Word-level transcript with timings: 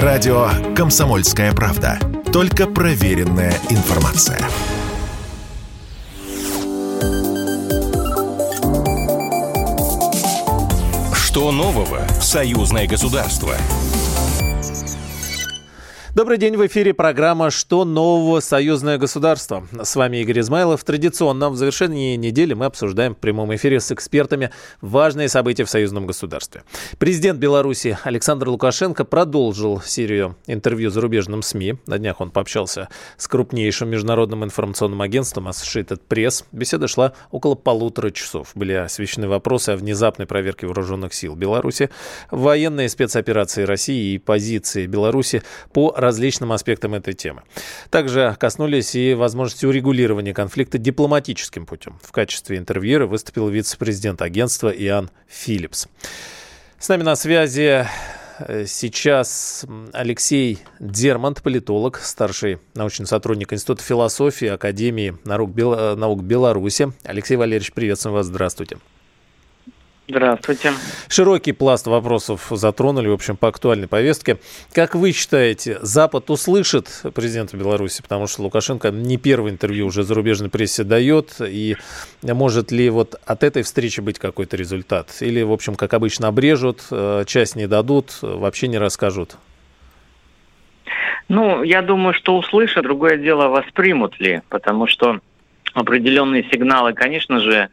Радио 0.00 0.48
«Комсомольская 0.74 1.52
правда». 1.52 1.98
Только 2.32 2.66
проверенная 2.66 3.52
информация. 3.68 4.38
Что 11.14 11.52
нового 11.52 12.06
в 12.18 12.24
союзное 12.24 12.86
государство? 12.86 13.54
Добрый 16.14 16.36
день, 16.36 16.58
в 16.58 16.66
эфире 16.66 16.92
программа 16.92 17.50
«Что 17.50 17.86
нового? 17.86 18.40
Союзное 18.40 18.98
государство». 18.98 19.66
С 19.82 19.96
вами 19.96 20.18
Игорь 20.18 20.40
Измайлов. 20.40 20.84
Традиционно 20.84 21.48
в 21.48 21.56
завершении 21.56 22.16
недели 22.16 22.52
мы 22.52 22.66
обсуждаем 22.66 23.14
в 23.14 23.16
прямом 23.16 23.54
эфире 23.54 23.80
с 23.80 23.90
экспертами 23.90 24.50
важные 24.82 25.30
события 25.30 25.64
в 25.64 25.70
союзном 25.70 26.06
государстве. 26.06 26.64
Президент 26.98 27.38
Беларуси 27.38 27.96
Александр 28.04 28.50
Лукашенко 28.50 29.06
продолжил 29.06 29.80
серию 29.80 30.36
интервью 30.46 30.90
зарубежным 30.90 31.40
СМИ. 31.40 31.76
На 31.86 31.96
днях 31.96 32.20
он 32.20 32.30
пообщался 32.30 32.90
с 33.16 33.26
крупнейшим 33.26 33.88
международным 33.88 34.44
информационным 34.44 35.00
агентством 35.00 35.48
Associated 35.48 36.02
Press. 36.10 36.44
Беседа 36.52 36.88
шла 36.88 37.14
около 37.30 37.54
полутора 37.54 38.10
часов. 38.10 38.50
Были 38.54 38.74
освещены 38.74 39.28
вопросы 39.28 39.70
о 39.70 39.76
внезапной 39.78 40.26
проверке 40.26 40.66
вооруженных 40.66 41.14
сил 41.14 41.36
Беларуси, 41.36 41.88
военные 42.30 42.90
спецоперации 42.90 43.62
России 43.62 44.12
и 44.12 44.18
позиции 44.18 44.84
Беларуси 44.84 45.42
по 45.72 46.01
различным 46.02 46.52
аспектам 46.52 46.94
этой 46.94 47.14
темы. 47.14 47.42
Также 47.90 48.36
коснулись 48.38 48.94
и 48.94 49.14
возможности 49.14 49.64
урегулирования 49.64 50.34
конфликта 50.34 50.78
дипломатическим 50.78 51.64
путем. 51.64 51.98
В 52.02 52.12
качестве 52.12 52.58
интервьюера 52.58 53.06
выступил 53.06 53.48
вице-президент 53.48 54.20
агентства 54.20 54.68
Иоанн 54.68 55.10
Филлипс. 55.28 55.88
С 56.78 56.88
нами 56.88 57.04
на 57.04 57.14
связи 57.14 57.86
э, 58.38 58.64
сейчас 58.66 59.64
Алексей 59.92 60.58
Дермант, 60.80 61.42
политолог, 61.42 61.98
старший 61.98 62.58
научный 62.74 63.06
сотрудник 63.06 63.52
Института 63.52 63.82
философии 63.82 64.48
Академии 64.48 65.16
наук, 65.24 65.50
Бел... 65.50 65.96
наук 65.96 66.22
Беларуси. 66.22 66.92
Алексей 67.04 67.36
Валерьевич, 67.36 67.72
приветствуем 67.72 68.14
вас, 68.14 68.26
здравствуйте. 68.26 68.78
Здравствуйте. 70.12 70.72
Широкий 71.08 71.52
пласт 71.52 71.86
вопросов 71.86 72.48
затронули, 72.50 73.08
в 73.08 73.14
общем, 73.14 73.38
по 73.38 73.48
актуальной 73.48 73.88
повестке. 73.88 74.36
Как 74.74 74.94
вы 74.94 75.12
считаете, 75.12 75.78
Запад 75.80 76.28
услышит 76.28 76.88
президента 77.14 77.56
Беларуси, 77.56 78.02
потому 78.02 78.26
что 78.26 78.42
Лукашенко 78.42 78.90
не 78.90 79.16
первое 79.16 79.52
интервью 79.52 79.86
уже 79.86 80.02
зарубежной 80.02 80.50
прессе 80.50 80.84
дает, 80.84 81.36
и 81.40 81.78
может 82.20 82.70
ли 82.70 82.90
вот 82.90 83.14
от 83.24 83.42
этой 83.42 83.62
встречи 83.62 84.02
быть 84.02 84.18
какой-то 84.18 84.54
результат? 84.54 85.16
Или, 85.20 85.40
в 85.40 85.50
общем, 85.50 85.76
как 85.76 85.94
обычно, 85.94 86.28
обрежут, 86.28 86.82
э, 86.90 87.24
часть 87.26 87.56
не 87.56 87.66
дадут, 87.66 88.18
вообще 88.20 88.68
не 88.68 88.76
расскажут? 88.76 89.38
Ну, 91.30 91.62
я 91.62 91.80
думаю, 91.80 92.12
что 92.12 92.36
услышат, 92.36 92.82
другое 92.82 93.16
дело, 93.16 93.48
воспримут 93.48 94.20
ли, 94.20 94.42
потому 94.50 94.86
что 94.86 95.20
определенные 95.72 96.44
сигналы, 96.52 96.92
конечно 96.92 97.40
же, 97.40 97.70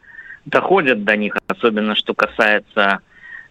доходят 0.50 1.04
до 1.04 1.16
них, 1.16 1.36
особенно 1.46 1.94
что 1.94 2.14
касается 2.14 3.00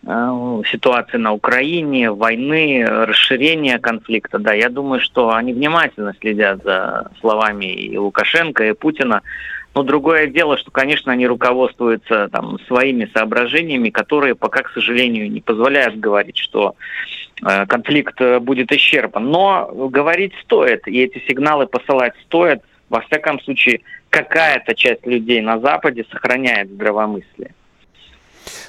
э, 0.05 0.61
ситуации 0.69 1.17
на 1.17 1.33
Украине, 1.33 2.11
войны, 2.11 2.85
расширения 2.85 3.79
конфликта. 3.79 4.39
Да, 4.39 4.53
я 4.53 4.69
думаю, 4.69 5.01
что 5.01 5.33
они 5.33 5.53
внимательно 5.53 6.13
следят 6.19 6.63
за 6.63 7.11
словами 7.19 7.65
и 7.65 7.97
Лукашенко, 7.97 8.65
и 8.65 8.73
Путина. 8.73 9.21
Но 9.75 9.83
другое 9.83 10.27
дело, 10.27 10.57
что, 10.57 10.71
конечно, 10.71 11.11
они 11.11 11.27
руководствуются 11.27 12.27
там, 12.29 12.59
своими 12.67 13.09
соображениями, 13.13 13.89
которые 13.89 14.35
пока, 14.35 14.63
к 14.63 14.71
сожалению, 14.71 15.31
не 15.31 15.41
позволяют 15.41 15.97
говорить, 15.97 16.37
что 16.37 16.75
э, 17.45 17.65
конфликт 17.65 18.19
будет 18.41 18.71
исчерпан. 18.71 19.29
Но 19.29 19.89
говорить 19.89 20.33
стоит, 20.43 20.87
и 20.87 21.01
эти 21.01 21.23
сигналы 21.27 21.67
посылать 21.67 22.13
стоит. 22.25 22.61
Во 22.89 23.01
всяком 23.01 23.39
случае, 23.41 23.81
какая-то 24.09 24.75
часть 24.75 25.05
людей 25.05 25.41
на 25.41 25.59
Западе 25.59 26.05
сохраняет 26.11 26.69
здравомыслие. 26.69 27.53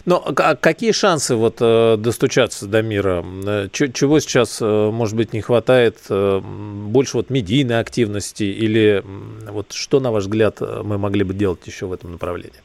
Но 0.05 0.23
а 0.37 0.57
какие 0.57 0.93
шансы 0.93 1.37
вот 1.37 1.57
э, 1.61 1.97
достучаться 1.99 2.67
до 2.67 2.83
мира? 2.83 3.25
Э, 3.47 3.69
чего 3.73 4.21
сейчас, 4.21 4.61
э, 4.61 4.91
может 4.91 5.17
быть, 5.17 5.33
не 5.33 5.41
хватает? 5.41 5.99
Больше 6.09 7.17
вот 7.17 7.31
медийной 7.31 7.81
активности 7.81 8.45
или 8.45 9.03
вот 9.49 9.73
что, 9.73 10.01
на 10.01 10.11
ваш 10.11 10.25
взгляд, 10.25 10.61
мы 10.61 10.99
могли 10.99 11.25
бы 11.25 11.35
делать 11.35 11.67
еще 11.67 11.87
в 11.87 11.93
этом 11.93 12.13
направлении? 12.13 12.61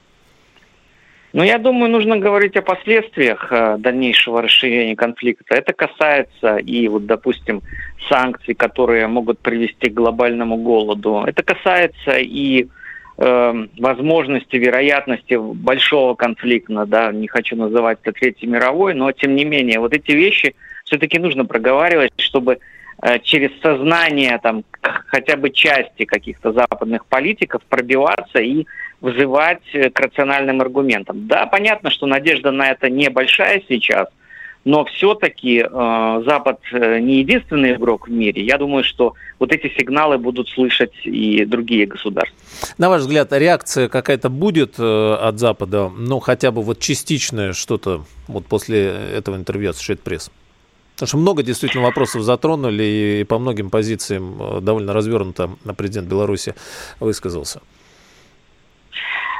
Ну, 1.36 1.44
я 1.44 1.58
думаю, 1.58 1.92
нужно 1.92 2.16
говорить 2.16 2.56
о 2.56 2.62
последствиях 2.62 3.52
дальнейшего 3.80 4.42
расширения 4.42 4.96
конфликта. 4.96 5.56
Это 5.56 5.74
касается 5.74 6.56
и, 6.56 6.88
вот, 6.88 7.08
допустим, 7.08 7.62
санкций, 8.08 8.54
которые 8.54 9.08
могут 9.08 9.40
привести 9.40 9.90
к 9.90 9.94
глобальному 9.94 10.56
голоду. 10.56 11.26
Это 11.28 11.44
касается 11.44 12.20
и 12.20 12.68
э, 13.18 13.68
возможности, 13.78 14.56
вероятности 14.56 15.36
большого 15.38 16.16
конфликта, 16.16 16.86
да, 16.86 17.12
не 17.12 17.28
хочу 17.28 17.58
называть 17.58 17.98
это 18.02 18.14
Третьей 18.14 18.48
мировой, 18.48 18.94
но 18.94 19.12
тем 19.12 19.36
не 19.36 19.44
менее, 19.44 19.82
вот 19.82 19.92
эти 19.94 20.12
вещи 20.12 20.56
все-таки 20.86 21.20
нужно 21.20 21.44
проговаривать, 21.44 22.14
чтобы 22.16 22.60
э, 23.04 23.20
через 23.20 23.52
сознание 23.62 24.40
там 24.42 24.64
хотя 24.82 25.36
бы 25.36 25.50
части 25.50 26.06
каких-то 26.06 26.54
западных 26.54 27.06
политиков 27.08 27.62
пробиваться 27.68 28.40
и 28.40 28.66
вызывать 29.06 29.64
к 29.72 30.00
рациональным 30.00 30.62
аргументам. 30.62 31.28
Да, 31.28 31.46
понятно, 31.46 31.90
что 31.90 32.06
надежда 32.08 32.52
на 32.52 32.72
это 32.72 32.90
небольшая 32.90 33.62
сейчас– 33.68 34.08
но 34.66 34.84
все-таки 34.86 35.60
э, 35.60 36.24
Запад 36.26 36.60
э, 36.72 37.00
не 37.00 37.20
единственный 37.20 37.74
игрок 37.76 38.08
в 38.08 38.12
мире. 38.12 38.44
Я 38.44 38.58
думаю, 38.58 38.84
что 38.84 39.14
вот 39.40 39.52
эти 39.52 39.72
сигналы 39.78 40.18
будут 40.18 40.50
слышать 40.50 40.94
и 41.04 41.46
другие 41.46 41.86
государства. 41.86 42.36
На 42.80 42.90
ваш 42.90 43.02
взгляд, 43.02 43.32
реакция 43.32 43.88
какая-то 43.88 44.30
будет 44.30 44.76
э, 44.80 45.14
от 45.14 45.40
Запада, 45.40 45.90
ну 45.96 46.20
хотя 46.20 46.52
бы 46.52 46.64
вот 46.64 46.80
частичное 46.80 47.54
что-то 47.54 48.06
вот 48.28 48.48
после 48.48 48.88
этого 48.88 49.36
интервью 49.36 49.72
Шейд 49.74 50.02
Пресс? 50.02 50.32
Потому 50.96 51.08
что 51.08 51.18
много 51.18 51.44
действительно 51.44 51.84
вопросов 51.84 52.24
затронули, 52.24 53.20
и 53.20 53.24
по 53.24 53.38
многим 53.38 53.70
позициям 53.70 54.42
э, 54.42 54.62
довольно 54.62 54.94
развернуто 54.94 55.52
президент 55.78 56.08
Беларуси 56.08 56.56
высказался. 57.00 57.62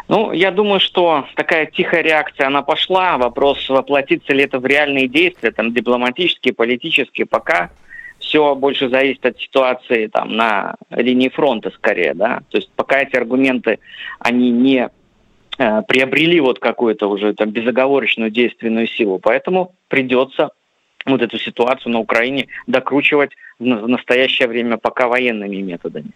Ну, 0.08 0.32
я 0.32 0.52
думаю, 0.52 0.80
что 0.80 1.26
такая 1.36 1.66
тихая 1.66 2.02
реакция, 2.02 2.48
она 2.48 2.62
пошла. 2.62 3.18
Вопрос, 3.18 3.68
воплотится 3.70 4.34
ли 4.34 4.44
это 4.44 4.60
в 4.60 4.66
реальные 4.66 5.08
действия, 5.08 5.52
там, 5.52 5.74
дипломатические, 5.74 6.54
политические, 6.54 7.26
пока 7.26 7.72
все 8.20 8.56
больше 8.56 8.90
зависит 8.90 9.26
от 9.26 9.40
ситуации 9.40 10.08
там 10.08 10.36
на 10.36 10.76
линии 10.90 11.30
фронта 11.30 11.72
скорее, 11.72 12.14
да. 12.14 12.42
То 12.50 12.58
есть 12.58 12.70
пока 12.76 13.00
эти 13.00 13.16
аргументы, 13.16 13.80
они 14.20 14.52
не 14.52 14.90
э, 15.58 15.82
приобрели 15.88 16.40
вот 16.40 16.60
какую-то 16.60 17.08
уже 17.08 17.34
там 17.34 17.50
безоговорочную 17.50 18.30
действенную 18.30 18.88
силу. 18.88 19.20
Поэтому 19.20 19.76
придется 19.88 20.52
вот 21.06 21.22
эту 21.22 21.38
ситуацию 21.38 21.92
на 21.94 22.00
Украине 22.00 22.48
докручивать 22.68 23.32
в 23.60 23.64
настоящее 23.64 24.48
время 24.48 24.78
пока 24.78 25.08
военными 25.08 25.58
методами. 25.58 26.12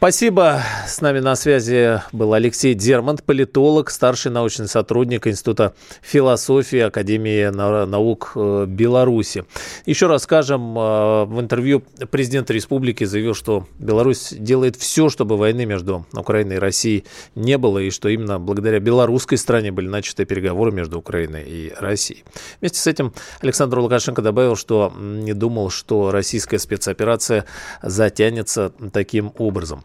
Спасибо. 0.00 0.62
С 0.86 1.02
нами 1.02 1.18
на 1.18 1.36
связи 1.36 2.00
был 2.12 2.32
Алексей 2.32 2.72
Дермант, 2.72 3.22
политолог, 3.22 3.90
старший 3.90 4.32
научный 4.32 4.66
сотрудник 4.66 5.26
Института 5.26 5.74
философии 6.00 6.78
Академии 6.78 7.50
наук 7.50 8.32
э, 8.34 8.64
Беларуси. 8.66 9.44
Еще 9.84 10.06
раз 10.06 10.22
скажем, 10.22 10.74
э, 10.78 11.24
в 11.26 11.38
интервью 11.38 11.82
президент 12.10 12.50
республики 12.50 13.04
заявил, 13.04 13.34
что 13.34 13.66
Беларусь 13.78 14.32
делает 14.32 14.76
все, 14.76 15.10
чтобы 15.10 15.36
войны 15.36 15.66
между 15.66 16.06
Украиной 16.14 16.56
и 16.56 16.58
Россией 16.58 17.04
не 17.34 17.58
было, 17.58 17.76
и 17.76 17.90
что 17.90 18.08
именно 18.08 18.38
благодаря 18.38 18.80
белорусской 18.80 19.36
стране 19.36 19.70
были 19.70 19.86
начаты 19.86 20.24
переговоры 20.24 20.72
между 20.72 20.98
Украиной 20.98 21.44
и 21.46 21.74
Россией. 21.78 22.24
Вместе 22.62 22.78
с 22.78 22.86
этим 22.86 23.12
Александр 23.42 23.80
Лукашенко 23.80 24.22
добавил, 24.22 24.56
что 24.56 24.94
не 24.98 25.34
думал, 25.34 25.68
что 25.68 26.10
российская 26.10 26.58
спецоперация 26.58 27.44
затянется 27.82 28.72
таким 28.94 29.34
образом. 29.36 29.84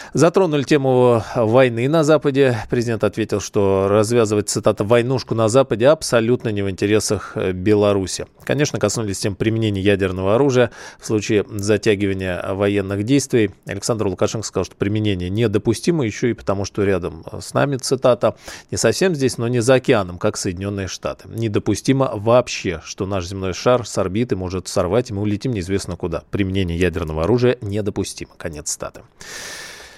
Затронули 0.13 0.63
тему 0.63 1.23
войны 1.35 1.87
на 1.87 2.03
Западе. 2.03 2.57
Президент 2.69 3.05
ответил, 3.05 3.39
что 3.39 3.87
развязывать, 3.89 4.49
цитата, 4.49 4.83
«войнушку 4.83 5.35
на 5.35 5.47
Западе» 5.47 5.87
абсолютно 5.87 6.49
не 6.49 6.61
в 6.61 6.69
интересах 6.69 7.37
Беларуси. 7.53 8.25
Конечно, 8.43 8.77
коснулись 8.77 9.19
тем 9.19 9.35
применения 9.35 9.79
ядерного 9.79 10.35
оружия 10.35 10.71
в 10.99 11.05
случае 11.05 11.45
затягивания 11.49 12.45
военных 12.53 13.03
действий. 13.03 13.51
Александр 13.65 14.07
Лукашенко 14.07 14.45
сказал, 14.45 14.65
что 14.65 14.75
применение 14.75 15.29
недопустимо 15.29 16.05
еще 16.05 16.31
и 16.31 16.33
потому, 16.33 16.65
что 16.65 16.83
рядом 16.83 17.23
с 17.39 17.53
нами, 17.53 17.77
цитата, 17.77 18.35
«не 18.69 18.77
совсем 18.77 19.15
здесь, 19.15 19.37
но 19.37 19.47
не 19.47 19.61
за 19.61 19.75
океаном, 19.75 20.17
как 20.17 20.35
Соединенные 20.35 20.87
Штаты. 20.87 21.29
Недопустимо 21.29 22.11
вообще, 22.15 22.81
что 22.83 23.05
наш 23.05 23.27
земной 23.27 23.53
шар 23.53 23.87
с 23.87 23.97
орбиты 23.97 24.35
может 24.35 24.67
сорвать, 24.67 25.09
и 25.09 25.13
мы 25.13 25.21
улетим 25.21 25.53
неизвестно 25.53 25.95
куда. 25.95 26.23
Применение 26.31 26.77
ядерного 26.77 27.23
оружия 27.23 27.57
недопустимо». 27.61 28.31
Конец 28.37 28.71
цитаты. 28.71 29.03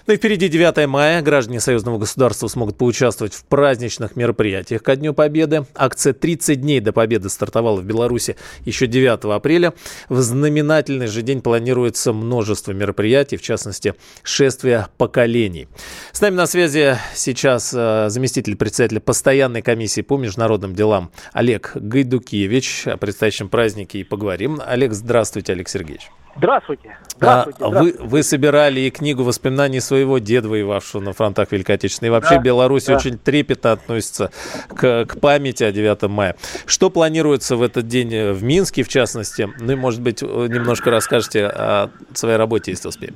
Ну 0.05 0.13
и 0.13 0.17
впереди 0.17 0.49
9 0.49 0.85
мая. 0.87 1.21
Граждане 1.21 1.61
союзного 1.61 1.97
государства 1.97 2.47
смогут 2.47 2.77
поучаствовать 2.77 3.33
в 3.33 3.45
праздничных 3.45 4.17
мероприятиях 4.17 4.83
ко 4.83 4.97
Дню 4.97 5.13
Победы. 5.13 5.65
Акция 5.75 6.11
«30 6.11 6.55
дней 6.55 6.81
до 6.81 6.91
Победы» 6.91 7.29
стартовала 7.29 7.79
в 7.79 7.85
Беларуси 7.85 8.35
еще 8.65 8.87
9 8.87 9.23
апреля. 9.33 9.73
В 10.09 10.19
знаменательный 10.19 11.07
же 11.07 11.21
день 11.21 11.41
планируется 11.41 12.11
множество 12.11 12.73
мероприятий, 12.73 13.37
в 13.37 13.41
частности, 13.41 13.95
шествие 14.23 14.87
поколений. 14.97 15.69
С 16.11 16.19
нами 16.19 16.35
на 16.35 16.47
связи 16.47 16.97
сейчас 17.15 17.73
э, 17.73 18.09
заместитель 18.09 18.57
председателя 18.57 18.99
постоянной 18.99 19.61
комиссии 19.61 20.01
по 20.01 20.17
международным 20.17 20.75
делам 20.75 21.11
Олег 21.31 21.71
Гайдукевич. 21.75 22.87
О 22.87 22.97
предстоящем 22.97 23.47
празднике 23.47 23.99
и 23.99 24.03
поговорим. 24.03 24.61
Олег, 24.65 24.91
здравствуйте, 24.91 25.53
Олег 25.53 25.69
Сергеевич. 25.69 26.09
Здравствуйте. 26.35 26.97
Здравствуйте, 27.15 27.63
а, 27.63 27.69
Вы, 27.69 27.95
вы 27.99 28.23
собирали 28.23 28.81
и 28.81 28.89
книгу 28.89 29.23
воспоминаний 29.23 29.79
своего 29.79 30.17
деда, 30.17 30.49
воевавшего 30.49 31.01
на 31.01 31.13
фронтах 31.13 31.51
Великой 31.51 31.75
Отечественной. 31.75 32.07
И 32.07 32.11
вообще 32.11 32.35
да, 32.35 32.41
Беларусь 32.41 32.85
да. 32.85 32.95
очень 32.95 33.17
трепетно 33.17 33.73
относится 33.73 34.31
к, 34.69 35.05
к 35.05 35.19
памяти 35.19 35.63
о 35.63 35.71
9 35.71 36.03
мая. 36.09 36.35
Что 36.65 36.89
планируется 36.89 37.55
в 37.55 37.61
этот 37.61 37.87
день 37.87 38.13
э, 38.13 38.33
в 38.33 38.43
Минске, 38.43 38.83
в 38.83 38.89
частности? 38.89 39.47
Ну 39.59 39.73
и, 39.73 39.75
может 39.75 40.01
быть, 40.01 40.21
немножко 40.21 40.89
расскажете 40.89 41.45
о 41.45 41.89
своей 42.13 42.37
работе, 42.37 42.71
если 42.71 42.87
успеем. 42.87 43.15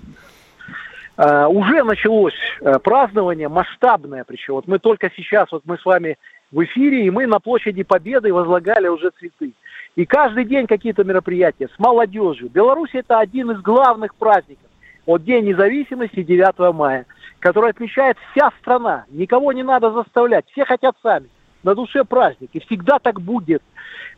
Uh, 1.18 1.48
уже 1.48 1.84
началось 1.84 2.36
uh, 2.62 2.78
празднование 2.78 3.50
масштабное, 3.50 4.24
причем 4.24 4.54
вот 4.54 4.68
мы 4.68 4.78
только 4.78 5.10
сейчас, 5.16 5.52
вот 5.52 5.64
мы 5.66 5.80
с 5.80 5.84
вами 5.84 6.16
в 6.52 6.64
эфире, 6.64 7.08
и 7.08 7.10
мы 7.10 7.25
на 7.25 7.40
площади 7.40 7.81
Победы 7.81 8.31
возлагали 8.31 8.88
уже 8.88 9.10
цветы. 9.18 9.54
И 9.98 10.06
каждый 10.06 10.46
день 10.46 10.68
какие-то 10.68 11.04
мероприятия 11.04 11.70
с 11.76 11.80
молодежью. 11.80 12.50
Беларусь 12.50 12.92
это 12.94 13.18
один 13.18 13.50
из 13.50 13.60
главных 13.62 14.14
праздников. 14.14 14.70
Вот 15.08 15.24
День 15.24 15.46
независимости 15.46 16.22
9 16.22 16.76
мая, 16.76 17.08
который 17.40 17.72
отмечает 17.72 18.16
вся 18.32 18.52
страна. 18.62 19.06
Никого 19.10 19.54
не 19.54 19.64
надо 19.64 19.92
заставлять, 19.92 20.46
все 20.52 20.66
хотят 20.66 20.96
сами. 21.02 21.28
На 21.64 21.74
душе 21.74 22.04
праздник, 22.04 22.52
и 22.54 22.60
всегда 22.60 23.00
так 23.00 23.20
будет. 23.20 23.64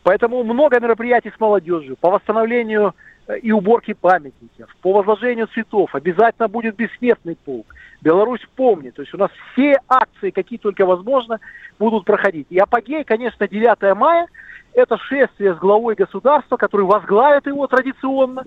Поэтому 0.02 0.44
много 0.44 0.78
мероприятий 0.80 1.32
с 1.34 1.40
молодежью 1.40 1.96
по 1.96 2.10
восстановлению 2.10 2.94
э, 3.26 3.38
и 3.38 3.50
уборке 3.50 3.94
памятников, 3.94 4.68
по 4.82 4.92
возложению 4.92 5.46
цветов. 5.46 5.94
Обязательно 5.94 6.48
будет 6.48 6.76
бессмертный 6.76 7.36
полк. 7.42 7.74
Беларусь 8.02 8.46
помнит. 8.56 8.94
То 8.94 9.02
есть 9.02 9.14
у 9.14 9.18
нас 9.18 9.30
все 9.52 9.80
акции, 9.88 10.30
какие 10.30 10.58
только 10.58 10.86
возможно, 10.86 11.38
будут 11.78 12.04
проходить. 12.04 12.46
И 12.50 12.58
апогей, 12.58 13.04
конечно, 13.04 13.46
9 13.46 13.96
мая– 13.96 14.26
это 14.74 14.98
шествие 14.98 15.54
с 15.54 15.58
главой 15.58 15.94
государства, 15.94 16.56
который 16.56 16.86
возглавит 16.86 17.46
его 17.46 17.66
традиционно. 17.66 18.44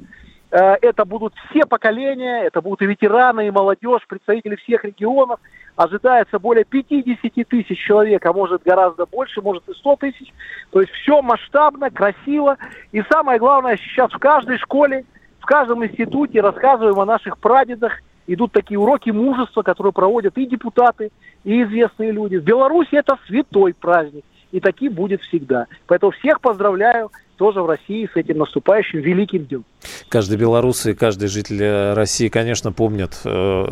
Э, 0.52 0.76
это 0.82 1.06
будут 1.06 1.34
все 1.50 1.66
поколения, 1.66 2.44
это 2.44 2.62
будут 2.62 2.82
и 2.82 2.86
ветераны, 2.86 3.48
и 3.48 3.52
молодежь, 3.52 4.06
представители 4.08 4.56
всех 4.56 4.84
регионов. 4.86 5.40
Ожидается 5.76 6.38
более 6.38 6.64
50 6.64 7.48
тысяч 7.48 7.80
человек, 7.80 8.24
а 8.26 8.34
может 8.34 8.62
гораздо 8.64 9.06
больше, 9.08 9.42
может 9.42 9.68
и 9.68 9.74
100 9.74 9.96
тысяч. 9.98 10.32
То 10.70 10.82
есть 10.82 10.94
все 10.94 11.22
масштабно, 11.22 11.90
красиво. 11.90 12.58
И 12.92 13.02
самое 13.12 13.40
главное, 13.40 13.78
сейчас 13.78 14.12
в 14.12 14.20
каждой 14.20 14.60
школе, 14.60 15.06
в 15.40 15.46
каждом 15.46 15.84
институте 15.84 16.42
рассказываем 16.42 17.00
о 17.00 17.06
наших 17.06 17.40
прадедах. 17.40 17.94
Идут 18.28 18.52
такие 18.52 18.80
уроки 18.80 19.10
мужества, 19.10 19.64
которые 19.64 19.94
проводят 19.94 20.38
и 20.38 20.46
депутаты, 20.46 21.12
и 21.44 21.64
известные 21.64 22.12
люди. 22.12 22.38
В 22.38 22.44
Беларуси 22.44 22.96
это 22.96 23.18
святой 23.28 23.74
праздник 23.74 24.24
и 24.52 24.60
таким 24.60 24.94
будет 24.94 25.22
всегда. 25.24 25.66
Поэтому 25.88 26.12
всех 26.12 26.40
поздравляю 26.40 27.12
тоже 27.44 27.62
в 27.62 27.66
России 27.66 28.10
с 28.14 28.16
этим 28.16 28.38
наступающим 28.38 29.02
великим 29.02 29.44
днем. 29.44 29.66
Каждый 30.08 30.38
белорус 30.38 30.86
и 30.86 30.94
каждый 30.94 31.28
житель 31.28 31.62
э, 31.62 31.94
России, 31.94 32.30
конечно, 32.30 32.72
помнят 32.72 33.20
э, 33.26 33.66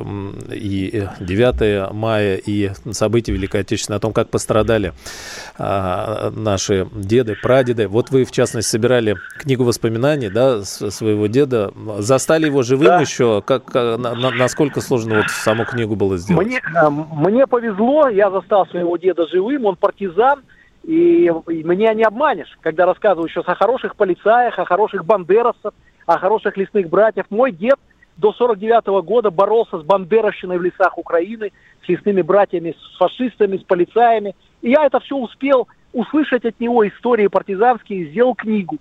и 0.54 1.08
9 1.22 1.94
мая, 1.94 2.36
и 2.36 2.72
события 2.92 3.32
Великой 3.32 3.62
Отечественной, 3.62 3.96
о 3.96 4.02
том, 4.02 4.12
как 4.12 4.28
пострадали 4.28 4.92
э, 5.58 6.32
наши 6.36 6.86
деды, 6.94 7.38
прадеды. 7.42 7.88
Вот 7.88 8.10
вы, 8.10 8.26
в 8.26 8.32
частности, 8.32 8.70
собирали 8.70 9.16
книгу 9.38 9.64
воспоминаний 9.64 10.28
да, 10.28 10.64
своего 10.64 11.28
деда. 11.28 11.72
Застали 12.00 12.48
его 12.48 12.64
живым 12.64 12.88
да. 12.88 13.00
еще? 13.00 13.42
Как, 13.42 13.74
на, 13.74 13.96
насколько 14.32 14.82
сложно 14.82 15.20
вот 15.20 15.30
саму 15.30 15.64
книгу 15.64 15.96
было 15.96 16.18
сделать? 16.18 16.46
Мне, 16.46 16.58
э, 16.58 16.90
мне 16.90 17.48
повезло, 17.48 18.10
я 18.10 18.32
застал 18.32 18.68
своего 18.68 18.98
деда 18.98 19.26
живым, 19.30 19.64
он 19.64 19.78
партизан, 19.78 20.42
и, 20.84 21.32
и 21.50 21.64
меня 21.64 21.94
не 21.94 22.04
обманешь, 22.04 22.58
когда 22.62 22.86
рассказываю 22.86 23.30
сейчас 23.30 23.48
о 23.48 23.56
хороших 23.56 23.96
полицаях, 23.96 24.58
о 24.58 24.66
хороших 24.66 25.06
бандеровцах, 25.06 25.74
о 26.06 26.18
хороших 26.18 26.58
лесных 26.58 26.90
братьях. 26.90 27.28
Мой 27.30 27.52
дед 27.52 27.78
до 28.18 28.34
49 28.34 28.86
-го 28.86 29.02
года 29.02 29.32
боролся 29.32 29.80
с 29.80 29.84
бандеровщиной 29.84 30.58
в 30.58 30.62
лесах 30.62 30.98
Украины, 30.98 31.52
с 31.86 31.90
лесными 31.90 32.22
братьями, 32.22 32.76
с 32.78 32.98
фашистами, 32.98 33.58
с 33.58 33.64
полицаями. 33.64 34.36
И 34.62 34.72
я 34.72 34.86
это 34.86 35.00
все 35.00 35.16
успел 35.16 35.68
услышать 35.94 36.46
от 36.46 36.60
него 36.60 36.88
истории 36.88 37.28
партизанские, 37.28 38.06
сделал 38.06 38.36
книгу. 38.36 38.78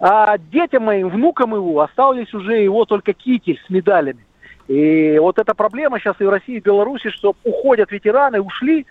А 0.00 0.36
детям 0.38 0.84
моим, 0.84 1.08
внукам 1.08 1.54
его, 1.54 1.80
остались 1.80 2.32
уже 2.34 2.56
его 2.56 2.84
только 2.84 3.12
китель 3.12 3.60
с 3.66 3.70
медалями. 3.70 4.24
И 4.66 5.18
вот 5.18 5.38
эта 5.38 5.54
проблема 5.54 5.98
сейчас 5.98 6.16
и 6.20 6.24
в 6.24 6.30
России, 6.30 6.56
и 6.56 6.60
в 6.60 6.64
Беларуси, 6.64 7.10
что 7.10 7.36
уходят 7.44 7.90
ветераны, 7.90 8.40
ушли, 8.40 8.86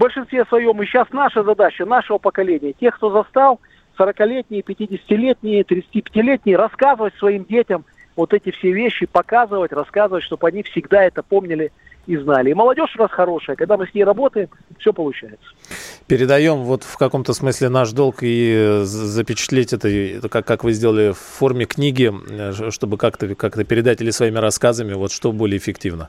большинстве 0.00 0.44
своем. 0.46 0.82
И 0.82 0.86
сейчас 0.86 1.06
наша 1.12 1.44
задача, 1.44 1.84
нашего 1.84 2.18
поколения, 2.18 2.72
тех, 2.72 2.96
кто 2.96 3.10
застал, 3.10 3.60
40-летние, 3.98 4.62
50-летние, 4.62 5.62
35-летние, 5.62 6.56
рассказывать 6.56 7.14
своим 7.16 7.44
детям 7.44 7.84
вот 8.16 8.32
эти 8.32 8.50
все 8.50 8.72
вещи, 8.72 9.06
показывать, 9.06 9.72
рассказывать, 9.72 10.24
чтобы 10.24 10.48
они 10.48 10.62
всегда 10.62 11.04
это 11.04 11.22
помнили 11.22 11.70
и 12.06 12.16
знали. 12.16 12.50
И 12.50 12.54
молодежь 12.54 12.94
у 12.96 13.02
нас 13.02 13.10
хорошая, 13.10 13.56
когда 13.56 13.76
мы 13.76 13.86
с 13.86 13.94
ней 13.94 14.04
работаем, 14.04 14.48
все 14.78 14.92
получается. 14.92 15.46
Передаем 16.06 16.58
вот 16.62 16.82
в 16.82 16.96
каком-то 16.96 17.34
смысле 17.34 17.68
наш 17.68 17.92
долг 17.92 18.18
и 18.22 18.80
запечатлеть 18.84 19.72
это, 19.72 20.28
как, 20.28 20.46
как 20.46 20.64
вы 20.64 20.72
сделали 20.72 21.12
в 21.12 21.18
форме 21.18 21.66
книги, 21.66 22.12
э, 22.30 22.70
чтобы 22.70 22.96
как-то 22.96 23.34
как 23.34 23.54
передать 23.66 24.00
или 24.00 24.10
своими 24.10 24.38
рассказами, 24.38 24.94
вот 24.94 25.12
что 25.12 25.30
более 25.32 25.58
эффективно. 25.58 26.08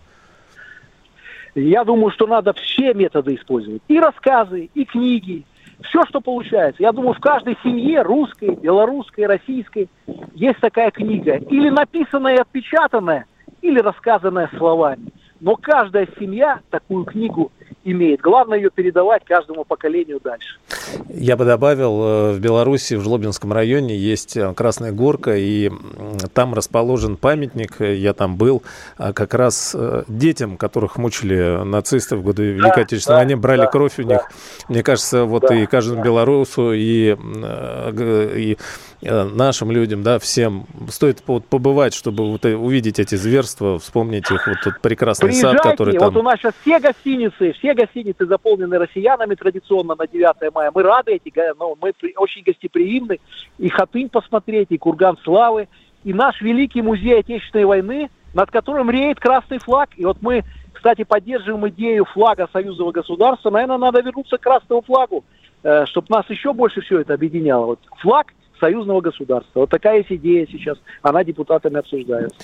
Я 1.56 1.84
думаю, 1.84 2.12
что 2.12 2.28
надо 2.28 2.54
все 2.54 2.94
методы 2.94 3.36
использовать. 3.36 3.82
И 3.88 4.00
рассказы, 4.00 4.70
и 4.74 4.86
книги, 4.86 5.46
все, 5.84 6.04
что 6.06 6.22
получается. 6.22 6.82
Я 6.82 6.92
думаю, 6.92 7.14
в 7.14 7.20
каждой 7.20 7.58
семье, 7.64 8.02
русской, 8.02 8.56
белорусской, 8.56 9.26
российской, 9.26 9.90
есть 10.34 10.60
такая 10.60 10.92
книга. 10.92 11.38
Или 11.38 11.70
написанная 11.70 12.36
и 12.36 12.42
отпечатанная, 12.42 13.26
или 13.62 13.80
рассказанная 13.80 14.50
словами. 14.58 15.08
Но 15.40 15.56
каждая 15.56 16.08
семья 16.20 16.60
такую 16.70 17.04
книгу 17.06 17.52
имеет. 17.84 18.22
Главное 18.22 18.58
ее 18.58 18.70
передавать 18.70 19.26
каждому 19.26 19.66
поколению 19.66 20.20
дальше. 20.24 20.58
Я 21.10 21.38
бы 21.38 21.46
добавил, 21.46 22.04
э, 22.04 22.34
в 22.34 22.40
Беларуси, 22.40 22.96
в 22.96 23.02
Жлобинском 23.02 23.54
районе 23.54 23.98
есть 23.98 24.38
э, 24.38 24.54
Красная 24.54 24.92
Горка, 24.92 25.36
и 25.38 25.72
там 26.34 26.54
расположен 26.54 27.18
памятник, 27.18 27.80
э, 27.80 27.96
я 27.96 28.14
там 28.14 28.38
был, 28.38 28.64
а 28.98 29.14
как 29.14 29.34
раз 29.34 29.76
детям, 30.08 30.58
которых 30.58 30.98
мучили 30.98 31.64
нацисты 31.64 32.16
в 32.16 32.24
годы 32.24 32.52
Великой 32.52 32.76
да, 32.76 32.82
Отечественной 32.82 33.16
да, 33.16 33.24
войны, 33.24 33.38
брали 33.38 33.62
да, 33.62 33.68
кровь 33.68 34.00
у 34.00 34.04
да. 34.04 34.16
них. 34.16 34.22
Мне 34.70 34.84
кажется, 34.84 35.26
вот 35.26 35.44
да, 35.44 35.56
и 35.56 35.66
каждому 35.66 35.98
да. 35.98 36.06
белорусу, 36.06 36.72
и, 36.74 37.16
и 37.16 38.58
нашим 39.02 39.72
людям, 39.72 40.04
да, 40.04 40.20
всем 40.20 40.66
стоит 40.90 41.22
побывать, 41.24 41.94
чтобы 41.94 42.32
вот 42.32 42.46
увидеть 42.46 43.00
эти 43.00 43.16
зверства, 43.16 43.80
вспомнить 43.80 44.30
их, 44.30 44.48
вот 44.48 44.58
тот 44.64 44.82
прекрасный 44.82 45.30
Приезжайте, 45.30 45.58
сад, 45.58 45.72
который 45.72 45.98
там... 45.98 46.10
вот 46.10 46.20
у 46.20 46.24
нас 46.24 46.40
сейчас 46.40 46.54
все 46.62 46.80
гостиницы, 46.80 47.54
все 47.54 47.74
гостиницы 47.74 48.26
заполнены 48.26 48.78
россиянами 48.78 49.36
традиционно 49.36 49.96
на 49.96 50.08
9 50.08 50.54
мая. 50.54 50.72
Мы 50.74 50.81
рады 50.82 51.14
эти, 51.14 51.32
ну, 51.58 51.78
мы 51.82 51.94
очень 52.18 52.44
гостеприимны. 52.44 53.20
И 53.58 53.70
Хатынь 53.70 54.10
посмотреть, 54.10 54.68
и 54.72 54.78
Курган 54.78 55.18
Славы, 55.24 55.68
и 56.04 56.14
наш 56.14 56.42
великий 56.42 56.82
музей 56.82 57.20
Отечественной 57.20 57.66
войны, 57.66 58.10
над 58.34 58.52
которым 58.52 58.90
реет 58.90 59.20
красный 59.20 59.60
флаг. 59.60 59.90
И 59.98 60.06
вот 60.06 60.18
мы, 60.22 60.44
кстати, 60.74 61.04
поддерживаем 61.04 61.68
идею 61.70 62.06
флага 62.06 62.48
союзного 62.52 62.92
государства. 62.92 63.50
Наверное, 63.50 63.78
надо 63.78 64.02
вернуться 64.02 64.38
к 64.38 64.42
красному 64.42 64.82
флагу, 64.82 65.24
э, 65.64 65.86
чтобы 65.86 66.08
нас 66.10 66.30
еще 66.30 66.54
больше 66.54 66.82
все 66.82 67.00
это 67.00 67.14
объединяло. 67.14 67.66
Вот 67.66 67.80
флаг 67.98 68.28
союзного 68.60 69.02
государства. 69.02 69.62
Вот 69.62 69.70
такая 69.70 69.98
есть 69.98 70.12
идея 70.12 70.48
сейчас. 70.48 70.78
Она 71.02 71.24
депутатами 71.24 71.78
обсуждается. 71.78 72.38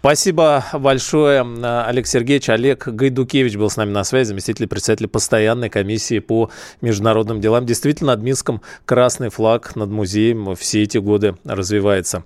Спасибо 0.00 0.64
большое, 0.74 1.40
Олег 1.84 2.06
Сергеевич. 2.06 2.48
Олег 2.50 2.86
Гайдукевич 2.86 3.56
был 3.56 3.68
с 3.68 3.76
нами 3.76 3.90
на 3.90 4.04
связи, 4.04 4.28
заместитель 4.28 4.68
председателя 4.68 5.08
постоянной 5.08 5.70
комиссии 5.70 6.20
по 6.20 6.50
международным 6.80 7.40
делам. 7.40 7.66
Действительно, 7.66 8.12
над 8.14 8.22
Минском 8.22 8.62
красный 8.84 9.28
флаг 9.28 9.74
над 9.74 9.90
музеем 9.90 10.54
все 10.54 10.84
эти 10.84 10.98
годы 10.98 11.36
развивается. 11.44 12.22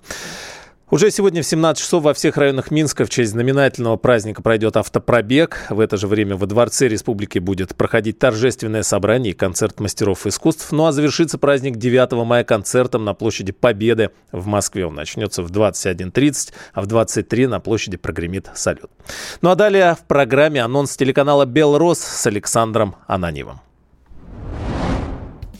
Уже 0.89 1.09
сегодня 1.09 1.41
в 1.41 1.45
17 1.45 1.81
часов 1.81 2.03
во 2.03 2.13
всех 2.13 2.37
районах 2.37 2.69
Минска 2.69 3.05
в 3.05 3.09
честь 3.09 3.31
знаменательного 3.31 3.97
праздника 3.97 4.43
пройдет 4.43 4.77
автопробег. 4.77 5.65
В 5.69 5.79
это 5.79 5.97
же 5.97 6.07
время 6.07 6.35
во 6.35 6.45
Дворце 6.45 6.87
Республики 6.87 7.39
будет 7.39 7.75
проходить 7.75 8.19
торжественное 8.19 8.83
собрание 8.83 9.31
и 9.31 9.35
концерт 9.35 9.79
мастеров 9.79 10.27
искусств. 10.27 10.71
Ну 10.71 10.85
а 10.85 10.91
завершится 10.91 11.39
праздник 11.39 11.77
9 11.77 12.11
мая 12.25 12.43
концертом 12.43 13.05
на 13.05 13.15
площади 13.15 13.53
Победы 13.53 14.11
в 14.31 14.45
Москве. 14.45 14.85
Он 14.85 14.93
начнется 14.93 15.41
в 15.41 15.51
21.30, 15.51 16.53
а 16.73 16.81
в 16.81 16.85
23 16.85 17.47
на 17.47 17.59
площади 17.59 17.97
прогремит 17.97 18.51
салют. 18.53 18.91
Ну 19.41 19.49
а 19.49 19.55
далее 19.55 19.95
в 19.95 20.05
программе 20.05 20.61
анонс 20.61 20.95
телеканала 20.95 21.45
«Белрос» 21.45 21.99
с 21.99 22.27
Александром 22.27 22.97
Ананьевым. 23.07 23.61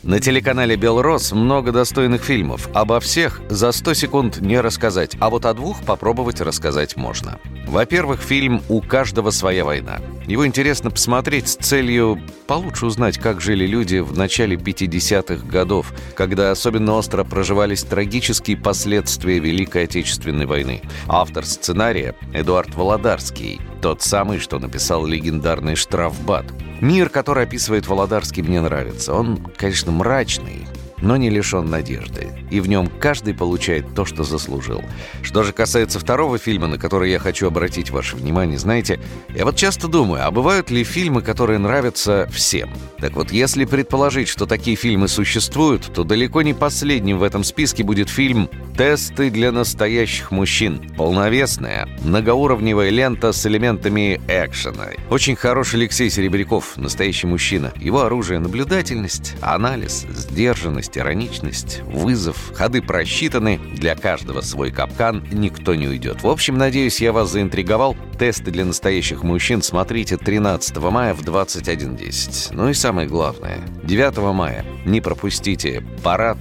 На 0.03 0.19
телеканале 0.19 0.75
«Белрос» 0.75 1.31
много 1.31 1.71
достойных 1.71 2.23
фильмов. 2.23 2.67
Обо 2.73 2.99
всех 2.99 3.41
за 3.49 3.71
100 3.71 3.93
секунд 3.93 4.41
не 4.41 4.59
рассказать, 4.59 5.15
а 5.21 5.29
вот 5.29 5.45
о 5.45 5.53
двух 5.53 5.81
попробовать 5.83 6.41
рассказать 6.41 6.97
можно. 6.97 7.39
Во-первых, 7.65 8.19
фильм 8.19 8.61
«У 8.67 8.81
каждого 8.81 9.31
своя 9.31 9.63
война». 9.63 10.01
Его 10.27 10.45
интересно 10.45 10.91
посмотреть 10.91 11.47
с 11.47 11.55
целью 11.55 12.19
получше 12.47 12.85
узнать, 12.85 13.17
как 13.17 13.39
жили 13.39 13.65
люди 13.65 13.99
в 13.99 14.17
начале 14.17 14.57
50-х 14.57 15.47
годов, 15.47 15.93
когда 16.15 16.51
особенно 16.51 16.95
остро 16.95 17.23
проживались 17.23 17.83
трагические 17.83 18.57
последствия 18.57 19.39
Великой 19.39 19.85
Отечественной 19.85 20.45
войны. 20.45 20.81
Автор 21.07 21.45
сценария– 21.45 22.13
Эдуард 22.33 22.75
Володарский, 22.75 23.61
тот 23.83 24.01
самый, 24.01 24.39
что 24.39 24.59
написал 24.59 25.05
легендарный 25.05 25.75
«Штрафбат». 25.75 26.45
Мир, 26.79 27.09
который 27.09 27.43
описывает 27.43 27.85
Володарский, 27.85 28.41
мне 28.41 28.61
нравится. 28.61 29.13
Он, 29.13 29.35
конечно, 29.57 29.91
мрачный, 29.91 30.65
но 31.03 31.17
не 31.17 31.29
лишен 31.29 31.69
надежды. 31.69 32.29
И 32.49 32.59
в 32.61 32.67
нем 32.67 32.87
каждый 32.87 33.33
получает 33.33 33.93
то, 33.93 34.05
что 34.05 34.23
заслужил. 34.23 34.81
Что 35.21 35.43
же 35.43 35.51
касается 35.51 35.99
второго 35.99 36.37
фильма, 36.37 36.67
на 36.67 36.77
который 36.77 37.11
я 37.11 37.19
хочу 37.19 37.47
обратить 37.47 37.91
ваше 37.91 38.15
внимание, 38.15 38.57
знаете, 38.57 38.99
я 39.35 39.43
вот 39.43 39.57
часто 39.57 39.87
думаю, 39.87 40.25
а 40.25 40.31
бывают 40.31 40.71
ли 40.71 40.83
фильмы, 40.83 41.21
которые 41.21 41.59
нравятся 41.59 42.27
всем? 42.31 42.69
Так 42.99 43.13
вот, 43.13 43.31
если 43.31 43.65
предположить, 43.65 44.29
что 44.29 44.45
такие 44.45 44.77
фильмы 44.77 45.09
существуют, 45.09 45.91
то 45.93 46.05
далеко 46.05 46.41
не 46.41 46.53
последним 46.53 47.19
в 47.19 47.23
этом 47.23 47.43
списке 47.43 47.83
будет 47.83 48.09
фильм 48.09 48.49
«Тесты 48.77 49.29
для 49.29 49.51
настоящих 49.51 50.31
мужчин». 50.31 50.89
Полновесная, 50.95 51.89
многоуровневая 52.03 52.89
лента 52.89 53.33
с 53.33 53.45
элементами 53.45 54.21
экшена. 54.29 54.87
Очень 55.09 55.35
хороший 55.35 55.75
Алексей 55.81 56.09
Серебряков, 56.09 56.77
настоящий 56.77 57.27
мужчина. 57.27 57.73
Его 57.75 58.03
оружие– 58.03 58.39
наблюдательность, 58.39 59.35
анализ, 59.41 60.05
сдержанность, 60.13 60.92
ироничность, 60.97 61.81
вызов, 61.85 62.53
ходы 62.55 62.81
просчитаны, 62.81 63.59
для 63.75 63.95
каждого 63.95 64.41
свой 64.41 64.71
капкан, 64.71 65.25
никто 65.31 65.75
не 65.75 65.87
уйдет. 65.87 66.23
В 66.23 66.27
общем, 66.27 66.57
надеюсь, 66.57 67.01
я 67.01 67.11
вас 67.11 67.31
заинтриговал. 67.31 67.95
Тесты 68.17 68.51
для 68.51 68.65
настоящих 68.65 69.23
мужчин 69.23 69.61
смотрите 69.61 70.17
13 70.17 70.77
мая 70.77 71.13
в 71.13 71.21
21.10. 71.21 72.49
Ну 72.53 72.69
и 72.69 72.73
самое 72.73 73.07
главное, 73.07 73.59
9 73.83 74.17
мая 74.33 74.65
не 74.85 75.01
пропустите 75.01 75.83
парад 76.03 76.37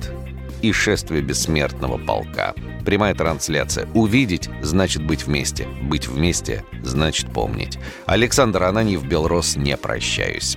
и 0.63 0.73
шествие 0.73 1.23
бессмертного 1.23 1.99
полка. 1.99 2.55
Прямая 2.85 3.15
трансляция. 3.15 3.89
Увидеть– 3.95 4.49
значит 4.63 5.05
быть 5.05 5.27
вместе. 5.27 5.69
Быть 5.83 6.09
вместе– 6.09 6.65
значит 6.83 7.33
помнить. 7.33 7.79
Александр 8.07 8.65
Ананьев, 8.65 9.05
Белрос, 9.05 9.57
не 9.57 9.77
прощаюсь. 9.77 10.57